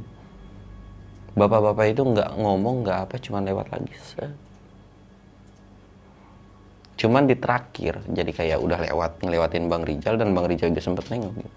[1.39, 3.95] bapak-bapak itu nggak ngomong nggak apa cuman lewat lagi
[7.01, 11.09] cuman di terakhir jadi kayak udah lewat ngelewatin Bang Rizal dan Bang Rizal juga sempet
[11.09, 11.51] nengok gitu.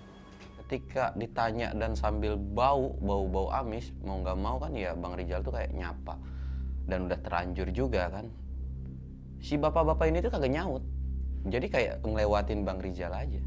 [0.63, 5.43] Ketika ditanya dan sambil bau bau bau amis mau nggak mau kan ya Bang Rizal
[5.43, 6.15] tuh kayak nyapa.
[6.87, 8.27] Dan udah terlanjur juga kan.
[9.43, 10.83] Si bapak-bapak ini tuh kagak nyaut.
[11.47, 13.41] Jadi kayak ngelewatin Bang Rizal aja.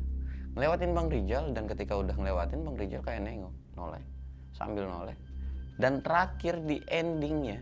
[0.57, 4.05] Ngelewatin Bang Rizal dan ketika udah ngelewatin Bang Rizal kayak nengok noleh.
[4.53, 5.17] Sambil noleh.
[5.77, 7.61] Dan terakhir di endingnya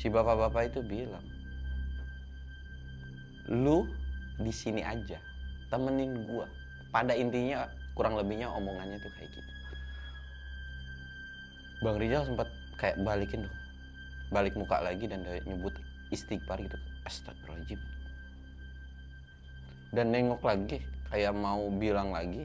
[0.00, 1.24] si bapak-bapak itu bilang
[3.48, 3.86] lu
[4.40, 5.20] di sini aja
[5.68, 6.48] temenin gua.
[6.92, 9.52] Pada intinya kurang lebihnya omongannya tuh kayak gitu.
[11.82, 13.58] Bang Rizal sempat kayak balikin dong
[14.34, 15.74] balik muka lagi dan nyebut
[16.10, 16.74] istighfar gitu.
[17.06, 17.80] Astagfirullahaladzim.
[19.94, 20.82] Dan nengok lagi
[21.14, 22.42] kayak mau bilang lagi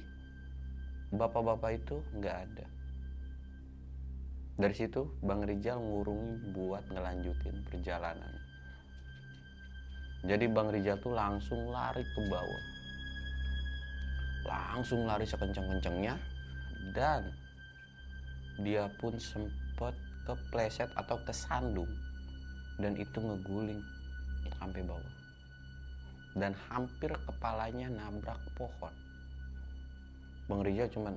[1.09, 2.65] bapak-bapak itu nggak ada.
[4.59, 8.33] Dari situ Bang Rizal ngurungi buat ngelanjutin perjalanan.
[10.27, 12.63] Jadi Bang Rizal tuh langsung lari ke bawah
[14.49, 16.17] langsung lari sekencang-kencangnya
[16.97, 17.29] dan
[18.59, 19.93] dia pun sempat
[20.25, 21.89] kepleset atau kesandung.
[22.79, 23.83] Dan itu ngeguling
[24.55, 25.15] sampai bawah.
[26.35, 28.93] Dan hampir kepalanya nabrak pohon.
[30.47, 31.13] Bang Rizal cuman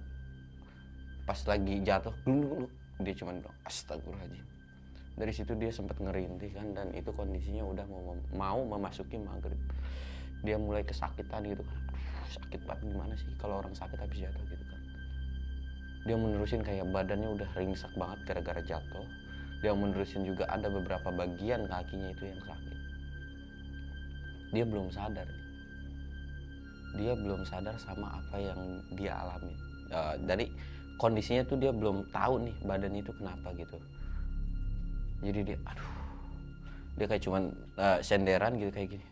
[1.23, 2.67] pas lagi jatuh gluk,
[3.01, 4.47] dia cuman bilang astagfirullahaladzim.
[5.13, 9.61] Dari situ dia sempat ngerintih kan dan itu kondisinya udah mau mau memasuki maghrib.
[10.43, 11.92] Dia mulai kesakitan gitu kan
[12.33, 14.81] sakit banget gimana sih kalau orang sakit habis jatuh gitu kan?
[16.03, 19.07] Dia menerusin kayak badannya udah ringsek banget gara-gara jatuh.
[19.63, 22.79] Dia menerusin juga ada beberapa bagian kakinya itu yang sakit.
[24.51, 25.29] Dia belum sadar.
[26.99, 28.61] Dia belum sadar sama apa yang
[28.99, 29.55] dia alami.
[29.95, 30.47] Eh, dari
[30.99, 33.79] kondisinya tuh dia belum tahu nih badannya itu kenapa gitu.
[35.23, 35.93] Jadi dia aduh.
[36.99, 37.43] Dia kayak cuman
[37.79, 39.07] eh, senderan gitu kayak gini.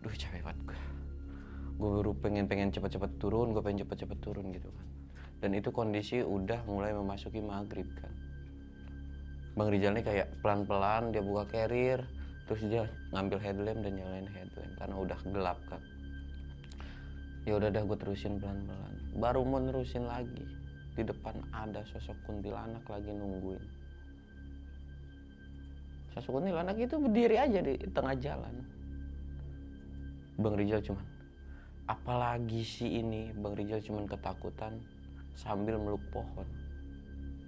[0.00, 0.74] Duh capek banget
[1.76, 4.86] gue baru pengen pengen cepet-cepet turun gue pengen cepet-cepet turun gitu kan.
[5.42, 8.12] Dan itu kondisi udah mulai memasuki maghrib kan.
[9.52, 12.00] Bang Rizal nih kayak pelan-pelan dia buka carrier
[12.48, 15.82] terus dia ngambil headlamp dan nyalain headlamp karena udah gelap kan.
[17.44, 18.94] Ya udah dah gue terusin pelan-pelan.
[19.18, 20.46] Baru mau nerusin lagi
[20.92, 23.64] di depan ada sosok kuntilanak lagi nungguin.
[26.16, 28.54] Sosok kuntilanak itu berdiri aja di tengah jalan.
[30.40, 31.11] Bang Rizal cuman
[31.92, 34.80] apalagi sih ini Bang Rizal cuman ketakutan
[35.36, 36.48] sambil meluk pohon.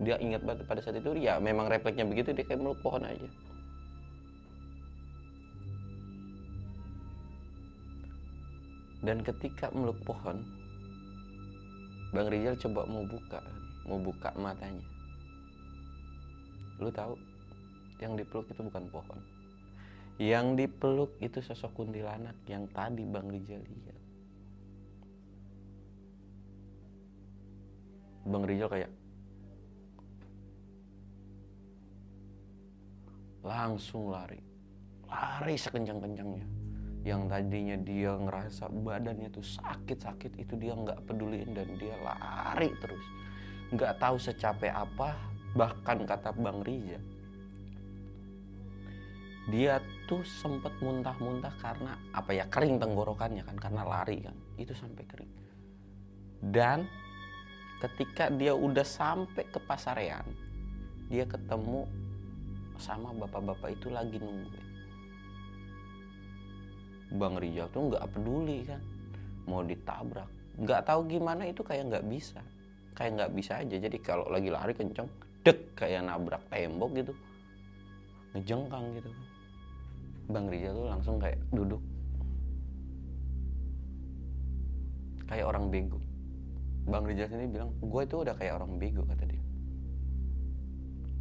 [0.04, 3.28] Dia ingat banget pada saat itu ya memang refleksnya begitu dia kayak meluk pohon aja.
[9.04, 10.44] Dan ketika meluk pohon
[12.12, 13.40] Bang Rizal coba mau buka
[13.88, 14.85] mau buka matanya.
[16.76, 17.16] Lu tahu
[17.96, 19.20] yang dipeluk itu bukan pohon.
[20.20, 24.04] Yang dipeluk itu sosok kuntilanak yang tadi Bang Rizal lihat
[28.24, 28.92] Bang Rizal kayak
[33.44, 34.40] langsung lari.
[35.04, 36.46] Lari sekencang-kencangnya.
[37.04, 43.04] Yang tadinya dia ngerasa badannya tuh sakit-sakit itu dia nggak peduliin dan dia lari terus.
[43.76, 45.12] Nggak tahu secapek apa
[45.52, 46.98] bahkan kata Bang Riza
[49.44, 49.76] dia
[50.08, 54.37] tuh sempet muntah-muntah karena apa ya kering tenggorokannya kan karena lari kan.
[54.56, 55.32] Itu sampai kering.
[56.48, 56.88] Dan
[57.82, 60.24] ketika dia udah sampai ke pasarean
[61.08, 61.84] dia ketemu
[62.80, 64.66] sama bapak-bapak itu lagi nungguin.
[67.14, 68.82] Bang Rijal tuh nggak peduli kan
[69.46, 70.26] mau ditabrak.
[70.58, 72.42] Nggak tahu gimana itu kayak nggak bisa.
[72.98, 73.76] Kayak nggak bisa aja.
[73.78, 75.06] Jadi kalau lagi lari kenceng
[75.44, 77.12] dek kayak nabrak tembok gitu.
[78.34, 79.10] Ngejengkang gitu.
[80.26, 81.82] Bang Rijal tuh langsung kayak duduk.
[85.30, 86.04] Kayak orang bego
[86.85, 89.42] Bang Rijal sendiri bilang gue itu udah kayak orang bego kata dia.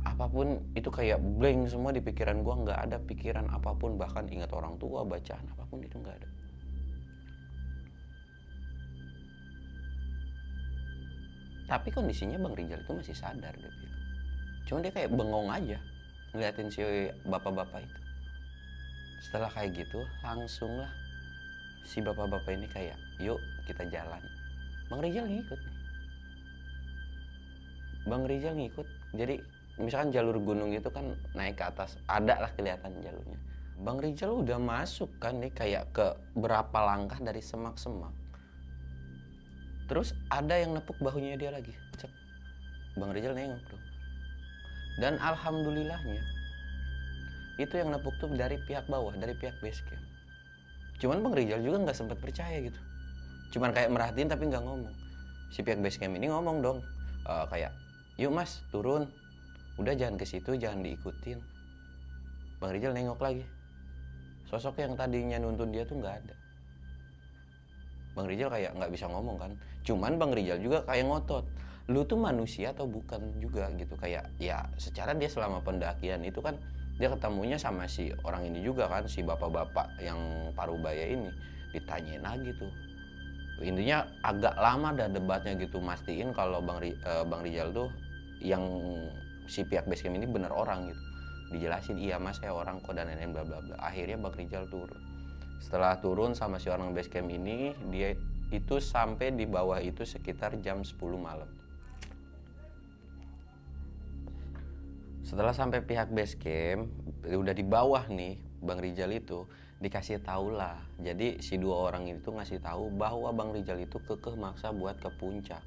[0.04, 4.28] Apa pun itu kayak blank semua di pikiran gue nggak ada pikiran apa pun bahkan
[4.28, 6.30] ingat orang tua bacaan apa pun itu nggak ada.
[11.64, 14.02] Tapi kondisinya bang Rijal itu masih sadar dia bilang.
[14.68, 15.80] Cuma dia kayak bengong aja
[16.36, 16.84] ngeliatin si
[17.24, 18.00] bapak-bapak itu.
[19.24, 20.92] Setelah kayak gitu langsung lah
[21.88, 24.20] si bapak-bapak ini kayak yuk kita jalan
[24.94, 25.62] bang Rijal ngikut.
[28.06, 28.86] Bang Rijal ngikut.
[29.18, 29.42] Jadi
[29.82, 33.42] misalkan jalur gunung itu kan naik ke atas ada lah kelihatan jalurnya.
[33.82, 38.14] Bang Rijal udah masuk kan nih kayak ke berapa langkah dari semak-semak.
[39.90, 41.74] Terus ada yang nepuk bahunya dia lagi.
[41.98, 42.14] Cek.
[43.02, 43.84] Bang Rijal nengok dong
[45.02, 46.22] dan alhamdulillahnya
[47.58, 50.06] itu yang nepuk tuh dari pihak bawah dari pihak base camp.
[51.02, 52.78] Cuman Bang Rijal juga nggak sempat percaya gitu
[53.54, 54.94] cuman kayak merhatiin tapi nggak ngomong.
[55.54, 56.78] Si pihak base camp ini ngomong dong
[57.30, 57.70] uh, kayak
[58.18, 59.06] yuk mas turun.
[59.78, 61.38] Udah jangan ke situ jangan diikutin.
[62.58, 63.46] Bang Rizal nengok lagi.
[64.50, 66.36] Sosok yang tadinya nuntun dia tuh nggak ada.
[68.14, 69.52] Bang Rizal kayak nggak bisa ngomong kan.
[69.86, 71.46] Cuman bang Rizal juga kayak ngotot.
[71.90, 73.98] Lu tuh manusia atau bukan juga gitu.
[73.98, 76.58] Kayak ya secara dia selama pendakian itu kan
[77.02, 80.18] dia ketemunya sama si orang ini juga kan si bapak-bapak yang
[80.54, 81.34] parubaya ini.
[81.74, 82.93] Ditanyain lagi tuh
[83.62, 87.90] intinya agak lama dah debatnya gitu mastiin kalau bang uh, bang Rizal tuh
[88.42, 88.66] yang
[89.46, 91.04] si pihak basecamp ini benar orang gitu.
[91.54, 93.76] Dijelasin iya mas saya orang kok dan lain-lain bla bla bla.
[93.78, 94.98] Akhirnya Bang Rijal turun.
[95.62, 98.18] Setelah turun sama si orang basecamp ini dia
[98.50, 101.50] itu sampai di bawah itu sekitar jam 10 malam.
[105.24, 106.90] Setelah sampai pihak basecamp
[107.24, 109.46] udah di bawah nih Bang Rijal itu
[109.84, 114.40] dikasih tahu lah jadi si dua orang itu ngasih tahu bahwa Bang Rijal itu kekeh
[114.40, 115.60] maksa buat ke puncak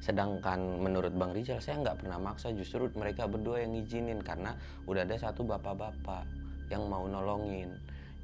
[0.00, 4.56] Sedangkan menurut Bang Rizal saya nggak pernah maksa justru mereka berdua yang ngizinin karena
[4.88, 6.24] udah ada satu bapak-bapak
[6.72, 7.68] yang mau nolongin.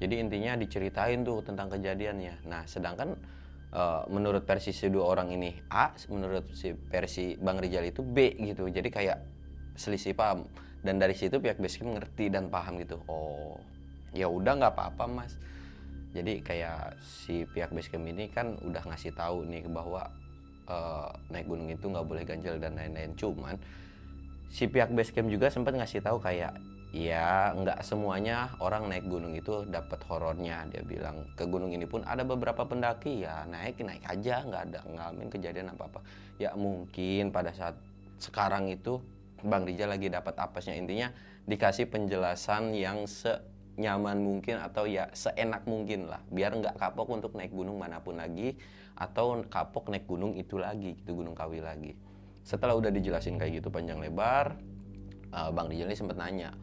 [0.01, 2.49] Jadi intinya diceritain tuh tentang kejadiannya.
[2.49, 3.13] Nah sedangkan
[3.77, 8.33] uh, menurut versi si dua orang ini A, menurut si versi Bang Rizal itu B
[8.41, 8.73] gitu.
[8.73, 9.19] Jadi kayak
[9.77, 10.49] selisih paham.
[10.81, 13.05] Dan dari situ pihak basecamp ngerti dan paham gitu.
[13.05, 13.61] Oh
[14.17, 15.33] ya udah nggak apa-apa mas.
[16.17, 20.09] Jadi kayak si pihak basecamp ini kan udah ngasih tahu nih bahwa
[20.65, 23.13] uh, naik gunung itu nggak boleh ganjil dan lain-lain.
[23.21, 23.61] Cuman
[24.49, 26.57] si pihak base camp juga sempat ngasih tahu kayak
[26.95, 32.01] ya nggak semuanya orang naik gunung itu dapat horornya dia bilang ke gunung ini pun
[32.09, 33.27] ada beberapa pendaki.
[33.27, 36.01] Ya naik naik aja nggak ada ngalamin kejadian apa apa
[36.41, 37.77] ya mungkin pada saat
[38.17, 39.05] sekarang itu
[39.45, 40.73] Bang Rijal lagi dapat apesnya.
[40.81, 41.13] Intinya
[41.45, 43.37] dikasih penjelasan yang se
[43.77, 46.21] nyaman mungkin atau ya seenak mungkin lah.
[46.33, 48.57] Biar nggak kapok untuk naik gunung mana pun lagi
[48.97, 51.93] atau kapok naik gunung itu lagi gitu gunung kawi lagi.
[52.43, 54.57] Setelah udah dijelasin kayak gitu panjang lebar
[55.35, 56.55] uh, bang Rijal ini sempat nanya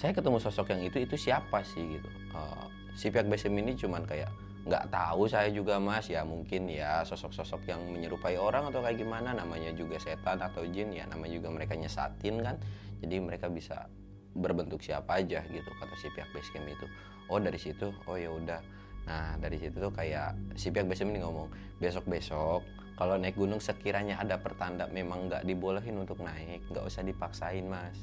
[0.00, 2.00] saya ketemu sosok yang itu itu siapa sih?
[2.00, 2.08] Gitu.
[2.32, 2.64] Uh,
[2.96, 4.32] si pihak BSM ini cuman kayak
[4.64, 6.08] nggak tahu saya juga mas.
[6.08, 10.96] Ya mungkin ya sosok-sosok yang menyerupai orang atau kayak gimana namanya juga setan atau jin
[10.96, 12.56] ya namanya juga mereka nyesatin kan.
[13.04, 13.92] Jadi mereka bisa
[14.34, 16.86] berbentuk siapa aja gitu kata si pihak basecamp itu.
[17.30, 18.60] Oh dari situ oh ya udah.
[19.06, 21.50] Nah dari situ tuh kayak si pihak basecamp ini ngomong
[21.82, 22.62] besok besok
[22.94, 27.96] kalau naik gunung sekiranya ada pertanda memang nggak dibolehin untuk naik nggak usah dipaksain mas.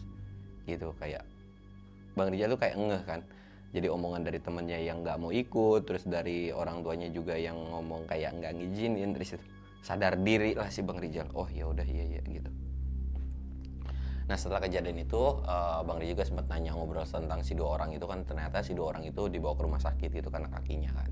[0.67, 1.23] Gitu kayak
[2.17, 3.21] bang Rijal tuh kayak ngeh kan.
[3.67, 8.07] Jadi omongan dari temennya yang nggak mau ikut terus dari orang tuanya juga yang ngomong
[8.07, 9.45] kayak nggak ngizinin terus itu
[9.83, 11.27] sadar diri lah si bang Rijal.
[11.37, 12.66] Oh ya udah iya iya gitu
[14.27, 17.95] nah setelah kejadian itu eh, bang Rijal juga sempat nanya ngobrol tentang si dua orang
[17.95, 21.09] itu kan ternyata si dua orang itu dibawa ke rumah sakit itu karena kakinya kan.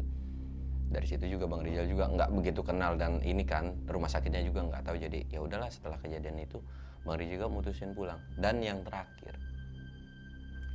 [0.86, 4.68] Dari situ juga bang Rijal juga nggak begitu kenal dan ini kan rumah sakitnya juga
[4.68, 4.96] nggak tahu.
[5.00, 6.60] Jadi ya udahlah setelah kejadian itu
[7.08, 8.20] bang Rijal juga mutusin pulang.
[8.36, 9.40] Dan yang terakhir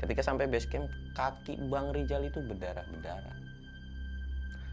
[0.01, 3.37] ketika sampai base camp kaki Bang Rijal itu berdarah-berdarah.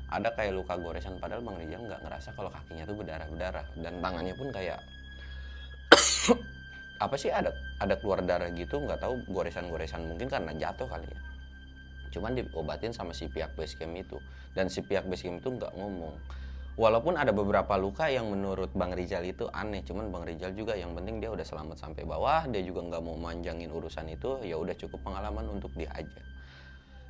[0.08, 3.76] Ada kayak luka goresan padahal Bang Rijal nggak ngerasa kalau kakinya tuh berdarah-berdarah.
[3.76, 4.80] Dan tangannya pun kayak
[6.98, 11.20] apa sih ada ada keluar darah gitu nggak tahu goresan-goresan mungkin karena jatuh kali ya.
[12.12, 14.18] Cuman diobatin sama si pihak base camp itu.
[14.58, 16.18] Dan si pihak base camp itu nggak ngomong.
[16.78, 20.94] Walaupun ada beberapa luka yang menurut Bang Rizal itu aneh cuman Bang Rizal juga yang
[20.94, 24.78] penting dia udah selamat sampai bawah dia juga nggak mau manjangin urusan itu ya udah
[24.78, 26.22] cukup pengalaman untuk dia aja.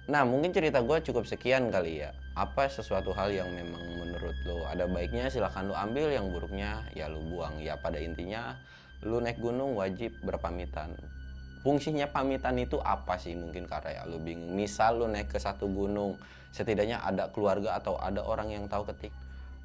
[0.08, 2.16] Nah mungkin cerita gue cukup sekian kali ya.
[2.40, 7.12] Apa sesuatu hal yang memang menurut lo ada baiknya silahkan lo ambil yang buruknya ya
[7.12, 7.60] lo buang.
[7.60, 8.56] Ya pada intinya
[9.06, 10.96] lo naik gunung wajib berpamitan.
[11.62, 14.56] Fungsinya pamitan itu apa sih mungkin karena ya lu bingung.
[14.56, 16.16] Misal lu naik ke satu gunung
[16.56, 19.12] setidaknya ada keluarga atau ada orang yang tahu ketik.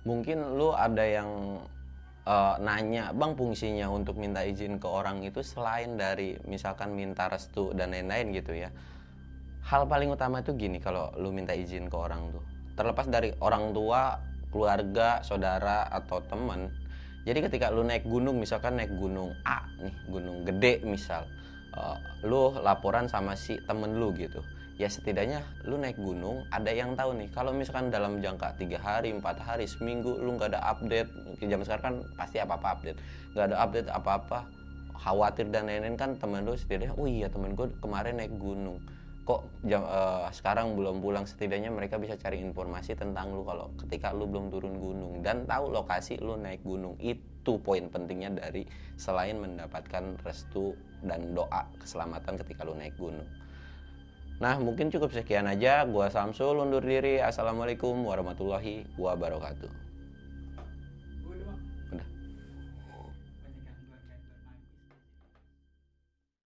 [0.03, 1.62] Mungkin lu ada yang
[2.26, 7.70] uh, nanya bang fungsinya untuk minta izin ke orang itu selain dari misalkan minta restu
[7.72, 8.68] dan lain-lain gitu ya.
[9.62, 12.43] Hal paling utama itu gini kalau lu minta izin ke orang tuh.
[12.74, 14.18] Terlepas dari orang tua
[14.51, 16.68] keluarga saudara atau teman
[17.23, 21.23] jadi ketika lu naik gunung misalkan naik gunung A nih gunung gede misal
[21.79, 21.95] uh,
[22.27, 24.43] lu laporan sama si temen lu gitu.
[24.81, 27.31] Ya setidaknya lu naik gunung ada yang tahu nih.
[27.31, 31.11] Kalau misalkan dalam jangka tiga hari empat hari seminggu lu nggak ada update
[31.47, 32.99] jam sekarang kan pasti apa apa update.
[33.39, 34.39] Nggak ada update apa apa
[35.03, 38.79] khawatir dan lain-lain kan temen lu setidaknya oh iya temen gue kemarin naik gunung
[39.23, 44.11] kok jam uh, sekarang belum pulang setidaknya mereka bisa cari informasi tentang lu kalau ketika
[44.11, 48.66] lu belum turun gunung dan tahu lokasi lu naik gunung itu poin pentingnya dari
[48.99, 50.75] selain mendapatkan restu
[51.07, 53.27] dan doa keselamatan ketika lu naik gunung.
[54.43, 55.87] Nah mungkin cukup sekian aja.
[55.87, 57.23] Gua Samsul undur diri.
[57.23, 59.91] Assalamualaikum warahmatullahi wabarakatuh.